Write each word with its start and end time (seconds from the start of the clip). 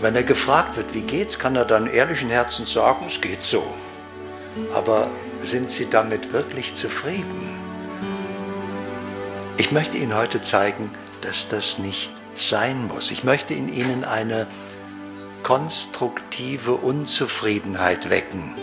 Wenn 0.00 0.16
er 0.16 0.22
gefragt 0.22 0.76
wird, 0.76 0.94
wie 0.94 1.02
geht's, 1.02 1.38
kann 1.38 1.56
er 1.56 1.64
dann 1.64 1.86
ehrlichen 1.86 2.30
Herzens 2.30 2.72
sagen, 2.72 3.04
es 3.06 3.20
geht 3.20 3.44
so. 3.44 3.62
Aber 4.72 5.10
sind 5.36 5.70
Sie 5.70 5.88
damit 5.88 6.32
wirklich 6.32 6.74
zufrieden? 6.74 7.48
Ich 9.58 9.72
möchte 9.72 9.98
Ihnen 9.98 10.16
heute 10.16 10.40
zeigen, 10.40 10.90
dass 11.20 11.48
das 11.48 11.78
nicht 11.78 12.12
sein 12.34 12.86
muss. 12.86 13.10
Ich 13.10 13.24
möchte 13.24 13.54
in 13.54 13.68
Ihnen 13.68 14.04
eine 14.04 14.46
konstruktive 15.42 16.72
Unzufriedenheit 16.72 18.10
wecken, 18.10 18.54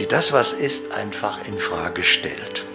die 0.00 0.06
das, 0.06 0.32
was 0.32 0.52
ist, 0.52 0.94
einfach 0.94 1.46
in 1.46 1.58
Frage 1.58 2.02
stellt. 2.04 2.66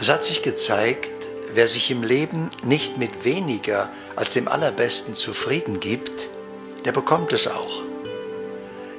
Es 0.00 0.08
hat 0.08 0.24
sich 0.24 0.42
gezeigt, 0.42 1.29
wer 1.54 1.68
sich 1.68 1.90
im 1.90 2.02
Leben 2.02 2.50
nicht 2.64 2.98
mit 2.98 3.24
weniger 3.24 3.90
als 4.16 4.34
dem 4.34 4.48
Allerbesten 4.48 5.14
zufrieden 5.14 5.80
gibt, 5.80 6.28
der 6.84 6.92
bekommt 6.92 7.32
es 7.32 7.46
auch. 7.46 7.82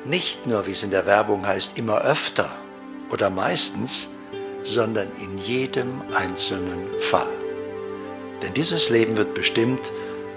Nicht 0.05 0.48
nur, 0.48 0.66
wie 0.68 0.72
es 0.72 0.84
in 0.84 0.92
der 0.92 1.06
Werbung 1.06 1.45
heißt, 1.45 1.78
immer 1.78 2.02
öfter 2.02 2.56
oder 3.12 3.30
meistens, 3.30 4.09
sondern 4.64 5.09
in 5.20 5.38
jedem 5.38 6.02
einzelnen 6.14 6.88
Fall. 7.00 7.30
Denn 8.42 8.54
dieses 8.54 8.90
Leben 8.90 9.18
wird 9.18 9.34
bestimmt 9.34 9.92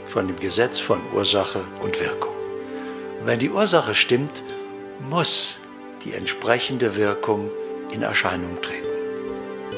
von 0.05 0.27
dem 0.27 0.39
Gesetz 0.39 0.79
von 0.79 1.01
Ursache 1.15 1.61
und 1.81 2.01
Wirkung. 2.01 2.35
Und 3.21 3.27
wenn 3.27 3.39
die 3.39 3.51
Ursache 3.51 3.95
stimmt, 3.95 4.43
muss 5.01 5.61
die 6.05 6.13
entsprechende 6.13 6.97
Wirkung 6.97 7.51
in 7.91 8.03
Erscheinung 8.03 8.61
treten. 8.61 8.87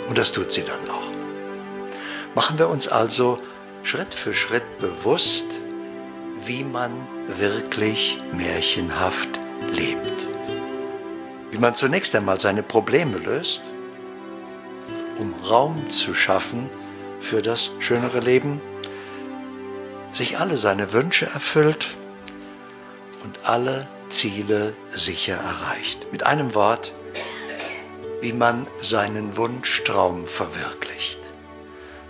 Und 0.08 0.18
das 0.18 0.32
tut 0.32 0.50
sie 0.52 0.62
dann 0.62 0.90
auch. 0.90 1.05
Machen 2.36 2.58
wir 2.58 2.68
uns 2.68 2.86
also 2.86 3.38
Schritt 3.82 4.12
für 4.12 4.34
Schritt 4.34 4.76
bewusst, 4.76 5.46
wie 6.44 6.64
man 6.64 6.92
wirklich 7.28 8.18
märchenhaft 8.30 9.40
lebt. 9.72 10.28
Wie 11.50 11.56
man 11.56 11.74
zunächst 11.74 12.14
einmal 12.14 12.38
seine 12.38 12.62
Probleme 12.62 13.16
löst, 13.16 13.72
um 15.18 15.32
Raum 15.48 15.88
zu 15.88 16.12
schaffen 16.12 16.68
für 17.20 17.40
das 17.40 17.70
schönere 17.78 18.20
Leben, 18.20 18.60
sich 20.12 20.38
alle 20.38 20.58
seine 20.58 20.92
Wünsche 20.92 21.24
erfüllt 21.24 21.96
und 23.24 23.48
alle 23.48 23.88
Ziele 24.10 24.76
sicher 24.90 25.36
erreicht. 25.36 26.12
Mit 26.12 26.26
einem 26.26 26.54
Wort, 26.54 26.92
wie 28.20 28.34
man 28.34 28.68
seinen 28.76 29.38
Wunschtraum 29.38 30.26
verwirklicht, 30.26 30.85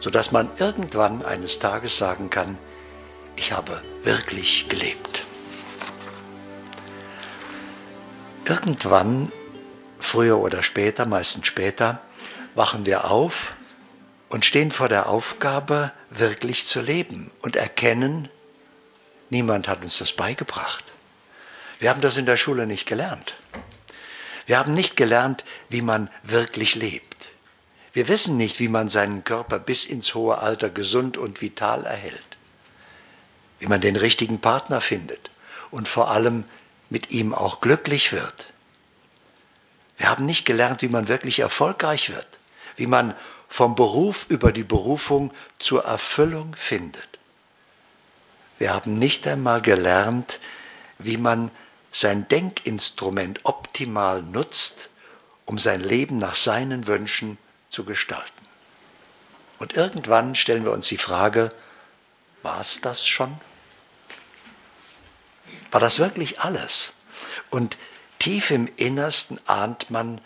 sodass 0.00 0.32
man 0.32 0.50
irgendwann 0.58 1.24
eines 1.24 1.58
Tages 1.58 1.96
sagen 1.96 2.30
kann, 2.30 2.58
ich 3.36 3.52
habe 3.52 3.82
wirklich 4.02 4.68
gelebt. 4.68 5.22
Irgendwann, 8.46 9.32
früher 9.98 10.38
oder 10.38 10.62
später, 10.62 11.06
meistens 11.06 11.46
später, 11.46 12.00
wachen 12.54 12.86
wir 12.86 13.10
auf 13.10 13.54
und 14.28 14.44
stehen 14.44 14.70
vor 14.70 14.88
der 14.88 15.08
Aufgabe, 15.08 15.92
wirklich 16.10 16.66
zu 16.66 16.80
leben 16.80 17.30
und 17.42 17.56
erkennen, 17.56 18.28
niemand 19.30 19.68
hat 19.68 19.82
uns 19.84 19.98
das 19.98 20.12
beigebracht. 20.12 20.84
Wir 21.78 21.90
haben 21.90 22.00
das 22.00 22.16
in 22.16 22.26
der 22.26 22.36
Schule 22.36 22.66
nicht 22.66 22.86
gelernt. 22.86 23.34
Wir 24.46 24.58
haben 24.58 24.74
nicht 24.74 24.96
gelernt, 24.96 25.44
wie 25.68 25.82
man 25.82 26.08
wirklich 26.22 26.74
lebt. 26.76 27.15
Wir 27.96 28.08
wissen 28.08 28.36
nicht, 28.36 28.60
wie 28.60 28.68
man 28.68 28.90
seinen 28.90 29.24
Körper 29.24 29.58
bis 29.58 29.86
ins 29.86 30.14
hohe 30.14 30.36
Alter 30.36 30.68
gesund 30.68 31.16
und 31.16 31.40
vital 31.40 31.84
erhält, 31.86 32.36
wie 33.58 33.68
man 33.68 33.80
den 33.80 33.96
richtigen 33.96 34.38
Partner 34.38 34.82
findet 34.82 35.30
und 35.70 35.88
vor 35.88 36.10
allem 36.10 36.44
mit 36.90 37.10
ihm 37.10 37.32
auch 37.32 37.62
glücklich 37.62 38.12
wird. 38.12 38.52
Wir 39.96 40.10
haben 40.10 40.26
nicht 40.26 40.44
gelernt, 40.44 40.82
wie 40.82 40.88
man 40.88 41.08
wirklich 41.08 41.38
erfolgreich 41.38 42.10
wird 42.10 42.36
wie 42.76 42.86
man 42.86 43.14
vom 43.48 43.74
Beruf 43.74 44.26
über 44.28 44.52
die 44.52 44.64
Berufung 44.64 45.32
zur 45.58 45.84
Erfüllung 45.84 46.54
findet. 46.54 47.08
Wir 48.58 48.72
haben 48.72 48.94
nicht 48.94 49.26
einmal 49.26 49.60
gelernt, 49.60 50.40
wie 50.98 51.16
man 51.16 51.50
sein 51.90 52.28
Denkinstrument 52.28 53.40
optimal 53.44 54.22
nutzt, 54.22 54.88
um 55.44 55.58
sein 55.58 55.80
Leben 55.80 56.16
nach 56.16 56.34
seinen 56.34 56.86
Wünschen 56.86 57.38
zu 57.76 57.84
gestalten. 57.84 58.32
Und 59.58 59.74
irgendwann 59.74 60.34
stellen 60.34 60.64
wir 60.64 60.72
uns 60.72 60.88
die 60.88 60.96
Frage, 60.96 61.50
war 62.42 62.58
es 62.58 62.80
das 62.80 63.06
schon? 63.06 63.36
War 65.70 65.80
das 65.80 65.98
wirklich 65.98 66.40
alles? 66.40 66.94
Und 67.50 67.76
tief 68.18 68.50
im 68.50 68.66
Innersten 68.76 69.38
ahnt 69.46 69.90
man, 69.90 70.22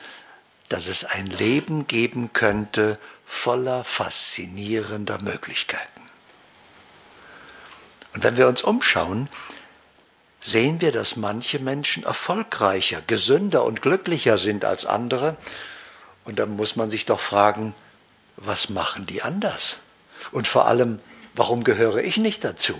dass 0.68 0.86
es 0.86 1.04
ein 1.04 1.26
Leben 1.26 1.88
geben 1.88 2.32
könnte 2.32 3.00
voller 3.26 3.82
faszinierender 3.82 5.20
Möglichkeiten. 5.20 6.02
Und 8.14 8.22
wenn 8.22 8.36
wir 8.36 8.46
uns 8.46 8.62
umschauen, 8.62 9.28
sehen 10.40 10.80
wir, 10.80 10.92
dass 10.92 11.16
manche 11.16 11.58
Menschen 11.58 12.04
erfolgreicher, 12.04 13.02
gesünder 13.02 13.64
und 13.64 13.82
glücklicher 13.82 14.38
sind 14.38 14.64
als 14.64 14.86
andere. 14.86 15.36
Und 16.24 16.38
dann 16.38 16.56
muss 16.56 16.76
man 16.76 16.90
sich 16.90 17.06
doch 17.06 17.20
fragen, 17.20 17.74
was 18.36 18.70
machen 18.70 19.06
die 19.06 19.22
anders? 19.22 19.78
Und 20.32 20.46
vor 20.46 20.66
allem, 20.66 21.00
warum 21.34 21.64
gehöre 21.64 21.98
ich 21.98 22.16
nicht 22.16 22.44
dazu? 22.44 22.74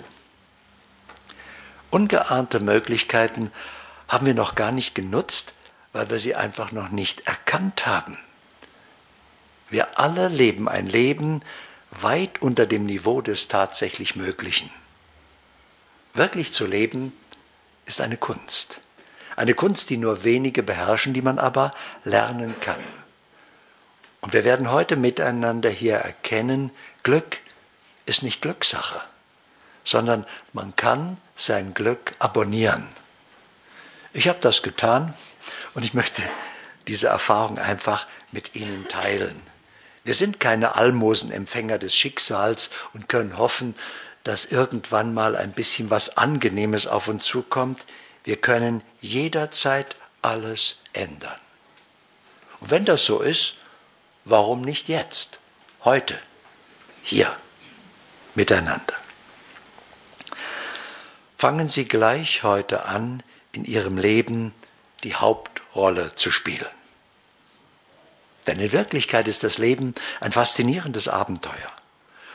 Ungeahnte 1.90 2.60
Möglichkeiten 2.60 3.50
haben 4.08 4.26
wir 4.26 4.34
noch 4.34 4.54
gar 4.54 4.72
nicht 4.72 4.94
genutzt, 4.94 5.54
weil 5.92 6.10
wir 6.10 6.18
sie 6.18 6.34
einfach 6.34 6.72
noch 6.72 6.90
nicht 6.90 7.26
erkannt 7.26 7.86
haben. 7.86 8.18
Wir 9.70 9.98
alle 9.98 10.28
leben 10.28 10.68
ein 10.68 10.86
Leben 10.86 11.42
weit 11.90 12.42
unter 12.42 12.66
dem 12.66 12.86
Niveau 12.86 13.20
des 13.20 13.48
tatsächlich 13.48 14.16
Möglichen. 14.16 14.70
Wirklich 16.14 16.52
zu 16.52 16.66
leben 16.66 17.12
ist 17.86 18.00
eine 18.00 18.16
Kunst. 18.16 18.80
Eine 19.36 19.54
Kunst, 19.54 19.90
die 19.90 19.96
nur 19.96 20.24
wenige 20.24 20.62
beherrschen, 20.62 21.14
die 21.14 21.22
man 21.22 21.38
aber 21.38 21.72
lernen 22.04 22.54
kann. 22.60 22.80
Und 24.20 24.32
wir 24.32 24.44
werden 24.44 24.70
heute 24.70 24.96
miteinander 24.96 25.70
hier 25.70 25.96
erkennen, 25.96 26.70
Glück 27.02 27.38
ist 28.06 28.22
nicht 28.22 28.42
Glückssache, 28.42 29.00
sondern 29.84 30.26
man 30.52 30.76
kann 30.76 31.16
sein 31.36 31.74
Glück 31.74 32.12
abonnieren. 32.18 32.86
Ich 34.12 34.28
habe 34.28 34.40
das 34.40 34.62
getan 34.62 35.14
und 35.74 35.84
ich 35.84 35.94
möchte 35.94 36.22
diese 36.88 37.06
Erfahrung 37.06 37.58
einfach 37.58 38.06
mit 38.32 38.56
Ihnen 38.56 38.88
teilen. 38.88 39.40
Wir 40.02 40.14
sind 40.14 40.40
keine 40.40 40.74
Almosenempfänger 40.76 41.78
des 41.78 41.94
Schicksals 41.94 42.70
und 42.92 43.08
können 43.08 43.38
hoffen, 43.38 43.74
dass 44.24 44.46
irgendwann 44.46 45.14
mal 45.14 45.36
ein 45.36 45.52
bisschen 45.52 45.90
was 45.90 46.16
Angenehmes 46.16 46.86
auf 46.86 47.08
uns 47.08 47.24
zukommt. 47.24 47.86
Wir 48.24 48.36
können 48.36 48.82
jederzeit 49.00 49.96
alles 50.22 50.78
ändern. 50.92 51.38
Und 52.60 52.70
wenn 52.70 52.84
das 52.84 53.04
so 53.04 53.20
ist, 53.20 53.56
warum 54.24 54.62
nicht 54.62 54.88
jetzt, 54.88 55.40
heute, 55.84 56.18
hier, 57.02 57.36
miteinander? 58.34 58.94
Fangen 61.36 61.68
Sie 61.68 61.86
gleich 61.86 62.42
heute 62.42 62.84
an, 62.84 63.22
in 63.52 63.64
Ihrem 63.64 63.98
Leben 63.98 64.54
die 65.02 65.14
Hauptrolle 65.14 66.14
zu 66.14 66.30
spielen. 66.30 66.66
Denn 68.46 68.58
in 68.58 68.72
Wirklichkeit 68.72 69.28
ist 69.28 69.42
das 69.42 69.58
Leben 69.58 69.94
ein 70.20 70.32
faszinierendes 70.32 71.08
Abenteuer. 71.08 71.72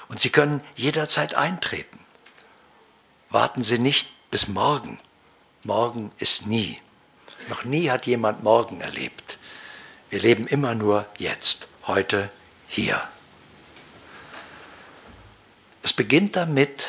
Und 0.07 0.19
Sie 0.19 0.29
können 0.29 0.61
jederzeit 0.75 1.35
eintreten. 1.35 1.99
Warten 3.29 3.63
Sie 3.63 3.79
nicht 3.79 4.09
bis 4.29 4.47
morgen. 4.47 4.99
Morgen 5.63 6.11
ist 6.17 6.45
nie. 6.45 6.79
Noch 7.49 7.65
nie 7.65 7.89
hat 7.89 8.05
jemand 8.05 8.43
morgen 8.43 8.81
erlebt. 8.81 9.24
Wir 10.15 10.21
leben 10.21 10.47
immer 10.47 10.75
nur 10.75 11.05
jetzt, 11.17 11.67
heute, 11.87 12.29
hier. 12.69 13.05
Es 15.83 15.91
beginnt 15.91 16.37
damit, 16.37 16.85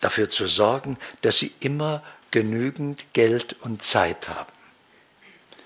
dafür 0.00 0.28
zu 0.28 0.46
sorgen, 0.46 0.98
dass 1.22 1.38
Sie 1.38 1.54
immer 1.60 2.02
genügend 2.30 3.06
Geld 3.14 3.54
und 3.62 3.82
Zeit 3.82 4.28
haben. 4.28 4.52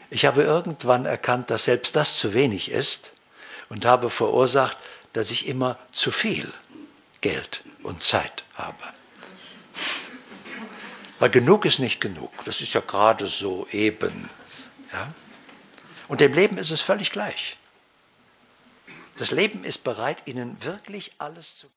Ich 0.08 0.24
habe 0.24 0.44
irgendwann 0.44 1.04
erkannt, 1.04 1.50
dass 1.50 1.64
selbst 1.64 1.96
das 1.96 2.16
zu 2.18 2.32
wenig 2.32 2.70
ist 2.70 3.10
und 3.68 3.84
habe 3.84 4.08
verursacht, 4.08 4.78
dass 5.14 5.32
ich 5.32 5.48
immer 5.48 5.80
zu 5.90 6.12
viel 6.12 6.48
Geld 7.22 7.64
und 7.82 8.04
Zeit 8.04 8.44
habe. 8.54 8.84
Weil 11.18 11.30
genug 11.30 11.64
ist 11.64 11.80
nicht 11.80 12.00
genug. 12.00 12.30
Das 12.44 12.60
ist 12.60 12.72
ja 12.72 12.82
gerade 12.82 13.26
so 13.26 13.66
eben. 13.72 14.30
Ja? 14.92 15.08
Und 16.08 16.20
dem 16.20 16.32
Leben 16.32 16.58
ist 16.58 16.70
es 16.70 16.81
völlig 16.81 17.12
gleich. 17.12 17.56
Das 19.19 19.31
Leben 19.31 19.64
ist 19.64 19.84
bereit, 19.84 20.22
Ihnen 20.26 20.62
wirklich 20.64 21.12
alles 21.19 21.56
zu 21.56 21.69